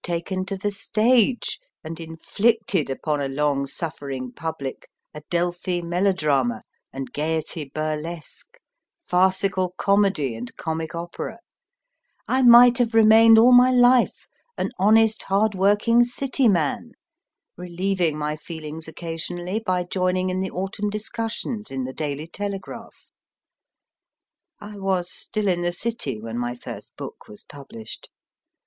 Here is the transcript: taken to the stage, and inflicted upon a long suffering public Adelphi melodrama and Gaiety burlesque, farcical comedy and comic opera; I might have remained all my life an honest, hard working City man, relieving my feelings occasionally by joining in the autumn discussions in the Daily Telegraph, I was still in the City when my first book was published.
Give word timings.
taken 0.03 0.43
to 0.43 0.57
the 0.57 0.71
stage, 0.71 1.59
and 1.83 1.99
inflicted 1.99 2.89
upon 2.89 3.21
a 3.21 3.27
long 3.27 3.67
suffering 3.67 4.31
public 4.31 4.89
Adelphi 5.13 5.79
melodrama 5.79 6.63
and 6.91 7.13
Gaiety 7.13 7.65
burlesque, 7.71 8.57
farcical 9.07 9.75
comedy 9.77 10.33
and 10.33 10.57
comic 10.57 10.95
opera; 10.95 11.37
I 12.27 12.41
might 12.41 12.79
have 12.79 12.95
remained 12.95 13.37
all 13.37 13.51
my 13.51 13.69
life 13.69 14.25
an 14.57 14.71
honest, 14.79 15.21
hard 15.21 15.53
working 15.53 16.03
City 16.03 16.47
man, 16.49 16.93
relieving 17.55 18.17
my 18.17 18.35
feelings 18.37 18.87
occasionally 18.87 19.59
by 19.63 19.83
joining 19.83 20.31
in 20.31 20.39
the 20.39 20.49
autumn 20.49 20.89
discussions 20.89 21.69
in 21.69 21.83
the 21.83 21.93
Daily 21.93 22.25
Telegraph, 22.25 23.11
I 24.59 24.79
was 24.79 25.11
still 25.11 25.47
in 25.47 25.61
the 25.61 25.71
City 25.71 26.19
when 26.19 26.39
my 26.39 26.55
first 26.55 26.91
book 26.97 27.27
was 27.27 27.43
published. 27.43 28.09